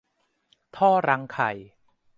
[0.75, 1.51] ท่อรังไข่